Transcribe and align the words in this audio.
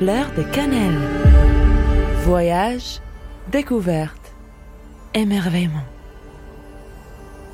Fleur 0.00 0.32
de 0.34 0.42
cannelle. 0.42 0.98
Voyage, 2.24 3.02
découverte, 3.52 4.32
émerveillement. 5.12 5.84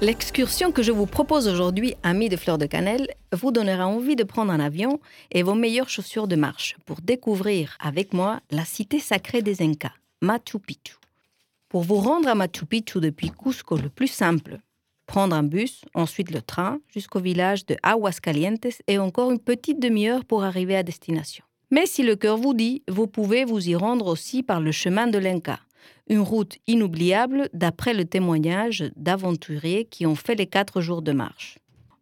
L'excursion 0.00 0.70
que 0.70 0.84
je 0.84 0.92
vous 0.92 1.06
propose 1.06 1.48
aujourd'hui, 1.48 1.96
amis 2.04 2.28
de 2.28 2.36
Fleur 2.36 2.56
de 2.56 2.66
Cannelle, 2.66 3.08
vous 3.32 3.50
donnera 3.50 3.88
envie 3.88 4.14
de 4.14 4.22
prendre 4.22 4.52
un 4.52 4.60
avion 4.60 5.00
et 5.32 5.42
vos 5.42 5.56
meilleures 5.56 5.88
chaussures 5.88 6.28
de 6.28 6.36
marche 6.36 6.76
pour 6.86 7.00
découvrir 7.00 7.76
avec 7.80 8.12
moi 8.12 8.38
la 8.52 8.64
cité 8.64 9.00
sacrée 9.00 9.42
des 9.42 9.60
Incas, 9.60 9.94
Machu 10.22 10.60
Picchu. 10.60 10.94
Pour 11.68 11.82
vous 11.82 11.96
rendre 11.96 12.28
à 12.28 12.36
Machu 12.36 12.64
Picchu 12.64 13.00
depuis 13.00 13.32
Cusco, 13.32 13.76
le 13.76 13.88
plus 13.88 14.06
simple, 14.06 14.60
prendre 15.06 15.34
un 15.34 15.42
bus, 15.42 15.84
ensuite 15.94 16.30
le 16.30 16.42
train 16.42 16.78
jusqu'au 16.94 17.18
village 17.18 17.66
de 17.66 17.76
Aguascalientes 17.82 18.68
et 18.86 18.98
encore 18.98 19.32
une 19.32 19.40
petite 19.40 19.82
demi-heure 19.82 20.24
pour 20.24 20.44
arriver 20.44 20.76
à 20.76 20.84
destination. 20.84 21.42
Mais 21.70 21.86
si 21.86 22.02
le 22.04 22.14
cœur 22.14 22.36
vous 22.36 22.54
dit, 22.54 22.82
vous 22.88 23.08
pouvez 23.08 23.44
vous 23.44 23.68
y 23.68 23.74
rendre 23.74 24.06
aussi 24.06 24.42
par 24.44 24.60
le 24.60 24.70
chemin 24.70 25.08
de 25.08 25.18
l'Inca, 25.18 25.58
une 26.08 26.20
route 26.20 26.58
inoubliable 26.68 27.48
d'après 27.52 27.92
le 27.92 28.04
témoignage 28.04 28.84
d'aventuriers 28.94 29.84
qui 29.84 30.06
ont 30.06 30.14
fait 30.14 30.36
les 30.36 30.46
quatre 30.46 30.80
jours 30.80 31.02
de 31.02 31.10
marche. 31.10 31.58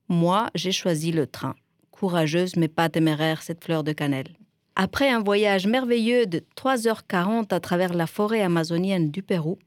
Moi, 0.09 0.51
j'ai 0.55 0.73
choisi 0.73 1.13
le 1.13 1.27
train. 1.27 1.55
Courageuse 1.91 2.57
mais 2.57 2.69
pas 2.69 2.91
téméraire 2.91 3.43
cette 3.43 3.65
fleur 3.65 3.85
de 3.85 3.93
cannelle. 3.93 4.37
Après 4.77 5.09
un 5.09 5.23
voyage 5.23 5.67
merveilleux 5.67 6.27
de 6.27 6.43
3h40 6.57 7.55
à 7.55 7.61
travers 7.61 7.95
la 7.95 8.07
forêt 8.07 8.43
amazonienne 8.43 9.11
du 9.11 9.23
Pérou, 9.23 9.59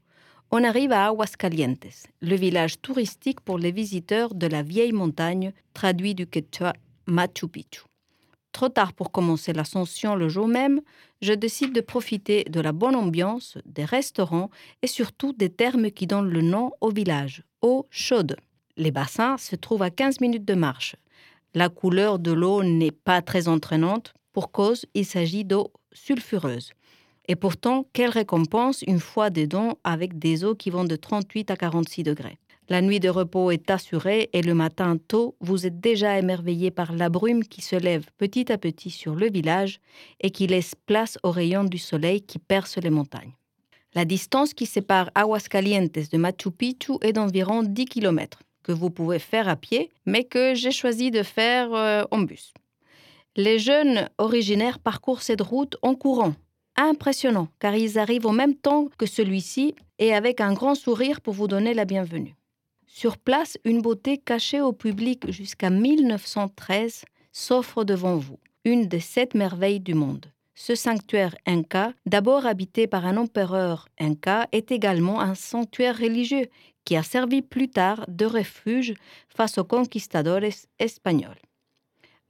on 0.50 0.62
arrive 0.62 0.92
à 0.92 1.08
Aguascalientes, 1.08 1.86
le 2.20 2.36
village 2.36 2.80
touristique 2.80 3.40
pour 3.40 3.58
les 3.58 3.72
visiteurs 3.72 4.34
de 4.34 4.46
la 4.46 4.62
vieille 4.62 4.92
montagne, 4.92 5.52
traduit 5.74 6.14
du 6.14 6.26
quechua 6.26 6.72
Machu 7.06 7.48
Picchu 7.48 7.87
trop 8.52 8.68
tard 8.68 8.92
pour 8.92 9.12
commencer 9.12 9.52
l'ascension 9.52 10.14
le 10.14 10.28
jour 10.28 10.48
même, 10.48 10.80
je 11.22 11.32
décide 11.32 11.72
de 11.72 11.80
profiter 11.80 12.44
de 12.44 12.60
la 12.60 12.72
bonne 12.72 12.96
ambiance, 12.96 13.58
des 13.64 13.84
restaurants 13.84 14.50
et 14.82 14.86
surtout 14.86 15.32
des 15.32 15.50
termes 15.50 15.90
qui 15.90 16.06
donnent 16.06 16.30
le 16.30 16.42
nom 16.42 16.72
au 16.80 16.90
village, 16.90 17.42
eau 17.62 17.86
chaude. 17.90 18.36
Les 18.76 18.90
bassins 18.90 19.38
se 19.38 19.56
trouvent 19.56 19.82
à 19.82 19.90
15 19.90 20.20
minutes 20.20 20.44
de 20.44 20.54
marche. 20.54 20.96
La 21.54 21.68
couleur 21.68 22.18
de 22.18 22.32
l'eau 22.32 22.62
n'est 22.62 22.92
pas 22.92 23.22
très 23.22 23.48
entraînante, 23.48 24.14
pour 24.32 24.52
cause 24.52 24.86
il 24.94 25.04
s'agit 25.04 25.44
d'eau 25.44 25.72
sulfureuse. 25.92 26.70
Et 27.26 27.36
pourtant, 27.36 27.86
quelle 27.92 28.10
récompense 28.10 28.82
une 28.82 29.00
fois 29.00 29.30
dedans 29.30 29.78
avec 29.84 30.18
des 30.18 30.44
eaux 30.44 30.54
qui 30.54 30.70
vont 30.70 30.84
de 30.84 30.96
38 30.96 31.50
à 31.50 31.56
46 31.56 32.02
degrés. 32.02 32.38
La 32.70 32.82
nuit 32.82 33.00
de 33.00 33.08
repos 33.08 33.50
est 33.50 33.70
assurée 33.70 34.28
et 34.34 34.42
le 34.42 34.52
matin 34.52 34.98
tôt, 34.98 35.36
vous 35.40 35.66
êtes 35.66 35.80
déjà 35.80 36.18
émerveillé 36.18 36.70
par 36.70 36.92
la 36.92 37.08
brume 37.08 37.42
qui 37.42 37.62
se 37.62 37.76
lève 37.76 38.04
petit 38.18 38.52
à 38.52 38.58
petit 38.58 38.90
sur 38.90 39.14
le 39.14 39.30
village 39.30 39.80
et 40.20 40.30
qui 40.30 40.46
laisse 40.46 40.74
place 40.84 41.16
aux 41.22 41.30
rayons 41.30 41.64
du 41.64 41.78
soleil 41.78 42.20
qui 42.20 42.38
percent 42.38 42.82
les 42.82 42.90
montagnes. 42.90 43.32
La 43.94 44.04
distance 44.04 44.52
qui 44.52 44.66
sépare 44.66 45.10
Aguascalientes 45.14 46.10
de 46.12 46.18
Machu 46.18 46.50
Picchu 46.50 46.92
est 47.00 47.14
d'environ 47.14 47.62
10 47.62 47.86
km, 47.86 48.42
que 48.62 48.72
vous 48.72 48.90
pouvez 48.90 49.18
faire 49.18 49.48
à 49.48 49.56
pied, 49.56 49.90
mais 50.04 50.24
que 50.24 50.54
j'ai 50.54 50.70
choisi 50.70 51.10
de 51.10 51.22
faire 51.22 51.72
euh, 51.72 52.04
en 52.10 52.20
bus. 52.20 52.52
Les 53.34 53.58
jeunes 53.58 54.10
originaires 54.18 54.78
parcourent 54.78 55.22
cette 55.22 55.40
route 55.40 55.78
en 55.80 55.94
courant. 55.94 56.34
Impressionnant, 56.76 57.48
car 57.60 57.74
ils 57.74 57.98
arrivent 57.98 58.26
au 58.26 58.32
même 58.32 58.54
temps 58.54 58.88
que 58.98 59.06
celui-ci 59.06 59.74
et 59.98 60.14
avec 60.14 60.42
un 60.42 60.52
grand 60.52 60.74
sourire 60.74 61.22
pour 61.22 61.32
vous 61.32 61.48
donner 61.48 61.72
la 61.72 61.86
bienvenue. 61.86 62.34
Sur 62.88 63.18
place, 63.18 63.58
une 63.64 63.82
beauté 63.82 64.16
cachée 64.16 64.62
au 64.62 64.72
public 64.72 65.30
jusqu'à 65.30 65.68
1913 65.68 67.04
s'offre 67.32 67.84
devant 67.84 68.16
vous, 68.16 68.38
une 68.64 68.86
des 68.88 68.98
sept 68.98 69.34
merveilles 69.34 69.78
du 69.78 69.94
monde. 69.94 70.32
Ce 70.54 70.74
sanctuaire 70.74 71.36
inca, 71.46 71.92
d'abord 72.06 72.46
habité 72.46 72.86
par 72.86 73.06
un 73.06 73.18
empereur 73.18 73.88
inca, 74.00 74.48
est 74.52 74.72
également 74.72 75.20
un 75.20 75.34
sanctuaire 75.34 75.98
religieux 75.98 76.46
qui 76.84 76.96
a 76.96 77.02
servi 77.02 77.42
plus 77.42 77.68
tard 77.68 78.06
de 78.08 78.24
refuge 78.24 78.94
face 79.28 79.58
aux 79.58 79.64
conquistadores 79.64 80.50
espagnols. 80.78 81.38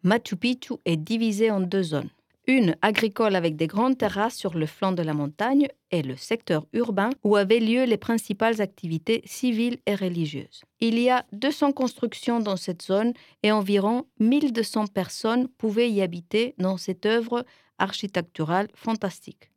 Machu 0.02 0.36
Picchu 0.36 0.74
est 0.84 0.96
divisé 0.96 1.50
en 1.50 1.60
deux 1.60 1.84
zones 1.84 2.10
une 2.48 2.76
agricole 2.80 3.36
avec 3.36 3.56
des 3.56 3.66
grandes 3.66 3.98
terrasses 3.98 4.34
sur 4.34 4.54
le 4.54 4.64
flanc 4.64 4.92
de 4.92 5.02
la 5.02 5.12
montagne 5.12 5.68
et 5.90 6.02
le 6.02 6.16
secteur 6.16 6.66
urbain 6.72 7.10
où 7.22 7.36
avaient 7.36 7.60
lieu 7.60 7.84
les 7.84 7.98
principales 7.98 8.62
activités 8.62 9.20
civiles 9.26 9.78
et 9.84 9.94
religieuses. 9.94 10.62
Il 10.80 10.98
y 10.98 11.10
a 11.10 11.26
200 11.32 11.72
constructions 11.72 12.40
dans 12.40 12.56
cette 12.56 12.82
zone 12.82 13.12
et 13.42 13.52
environ 13.52 14.06
1200 14.18 14.86
personnes 14.86 15.48
pouvaient 15.58 15.90
y 15.90 16.00
habiter 16.00 16.54
dans 16.56 16.78
cette 16.78 17.04
œuvre 17.04 17.44
architecturale 17.76 18.68
fantastique. 18.74 19.50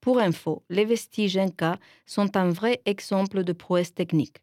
Pour 0.00 0.18
info, 0.18 0.62
les 0.70 0.86
vestiges 0.86 1.36
incas 1.36 1.78
sont 2.06 2.34
un 2.34 2.48
vrai 2.48 2.80
exemple 2.86 3.44
de 3.44 3.52
prouesse 3.52 3.92
technique, 3.92 4.38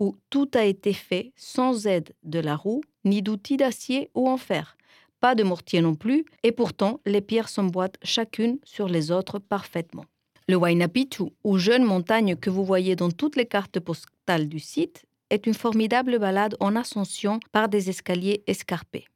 où 0.00 0.16
tout 0.28 0.50
a 0.54 0.64
été 0.64 0.92
fait 0.92 1.32
sans 1.36 1.86
aide 1.86 2.14
de 2.24 2.40
la 2.40 2.56
roue 2.56 2.80
ni 3.04 3.22
d'outils 3.22 3.58
d'acier 3.58 4.10
ou 4.14 4.28
en 4.28 4.38
fer 4.38 4.76
pas 5.24 5.34
de 5.34 5.42
mortier 5.42 5.80
non 5.80 5.94
plus, 5.94 6.26
et 6.42 6.52
pourtant 6.52 7.00
les 7.06 7.22
pierres 7.22 7.48
s'emboîtent 7.48 7.96
chacune 8.02 8.58
sur 8.62 8.88
les 8.88 9.10
autres 9.10 9.38
parfaitement. 9.38 10.04
Le 10.48 10.56
Huayna 10.56 10.86
Picchu, 10.86 11.30
ou 11.44 11.56
jeune 11.56 11.82
montagne 11.82 12.36
que 12.36 12.50
vous 12.50 12.62
voyez 12.62 12.94
dans 12.94 13.10
toutes 13.10 13.36
les 13.36 13.46
cartes 13.46 13.80
postales 13.80 14.50
du 14.50 14.58
site, 14.58 15.06
est 15.30 15.46
une 15.46 15.54
formidable 15.54 16.18
balade 16.18 16.56
en 16.60 16.76
ascension 16.76 17.40
par 17.52 17.70
des 17.70 17.88
escaliers 17.88 18.42
escarpés. 18.46 19.06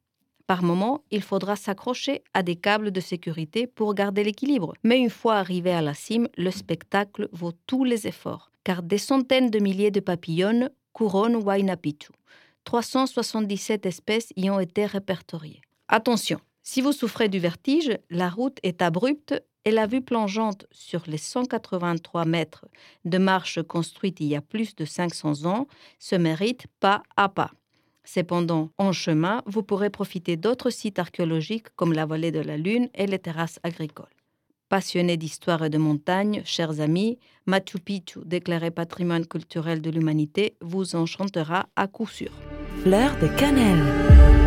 Par 0.47 0.63
moments, 0.63 1.03
il 1.11 1.21
faudra 1.21 1.55
s'accrocher 1.55 2.23
à 2.33 2.41
des 2.41 2.55
câbles 2.55 2.89
de 2.89 3.01
sécurité 3.01 3.67
pour 3.67 3.93
garder 3.93 4.23
l'équilibre. 4.23 4.73
Mais 4.83 4.97
une 4.97 5.11
fois 5.11 5.35
arrivé 5.35 5.71
à 5.73 5.83
la 5.83 5.93
cime, 5.93 6.27
le 6.37 6.49
spectacle 6.49 7.29
vaut 7.33 7.53
tous 7.67 7.83
les 7.83 8.07
efforts, 8.07 8.49
car 8.63 8.81
des 8.81 8.97
centaines 8.97 9.51
de 9.51 9.59
milliers 9.59 9.91
de 9.91 9.99
papillons 9.99 10.69
couronnent 10.91 11.39
Huayna 11.39 11.77
Picchu. 11.77 12.13
377 12.63 13.85
espèces 13.85 14.33
y 14.35 14.49
ont 14.49 14.59
été 14.59 14.87
répertoriées. 14.87 15.61
Attention, 15.91 16.39
si 16.61 16.81
vous 16.81 16.91
souffrez 16.91 17.29
du 17.29 17.39
vertige, 17.39 17.97
la 18.11 18.29
route 18.29 18.59
est 18.61 18.83
abrupte 18.83 19.43
et 19.65 19.71
la 19.71 19.87
vue 19.87 20.01
plongeante 20.01 20.67
sur 20.71 21.01
les 21.07 21.17
183 21.17 22.25
mètres 22.25 22.67
de 23.05 23.17
marche 23.17 23.59
construite 23.63 24.19
il 24.19 24.27
y 24.27 24.35
a 24.35 24.41
plus 24.41 24.75
de 24.75 24.85
500 24.85 25.45
ans 25.45 25.67
se 25.97 26.15
mérite 26.15 26.67
pas 26.79 27.01
à 27.17 27.27
pas. 27.27 27.49
Cependant, 28.03 28.69
en 28.77 28.91
chemin, 28.91 29.41
vous 29.47 29.63
pourrez 29.63 29.89
profiter 29.89 30.37
d'autres 30.37 30.69
sites 30.69 30.99
archéologiques 30.99 31.75
comme 31.75 31.93
la 31.93 32.05
vallée 32.05 32.31
de 32.31 32.39
la 32.39 32.57
Lune 32.57 32.89
et 32.93 33.07
les 33.07 33.19
terrasses 33.19 33.59
agricoles. 33.63 34.05
Passionnés 34.69 35.17
d'histoire 35.17 35.65
et 35.65 35.71
de 35.71 35.79
montagne, 35.79 36.43
chers 36.45 36.81
amis, 36.81 37.17
Machu 37.47 37.79
Picchu, 37.79 38.19
déclaré 38.25 38.69
patrimoine 38.69 39.25
culturel 39.25 39.81
de 39.81 39.89
l'humanité, 39.89 40.55
vous 40.61 40.95
enchantera 40.95 41.65
à 41.75 41.87
coup 41.87 42.07
sûr. 42.07 42.31
Fleur 42.83 43.17
de 43.19 43.27
cannelle. 43.39 44.38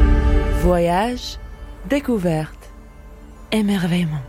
Voyage, 0.63 1.41
découverte, 1.91 2.71
émerveillement. 3.51 4.23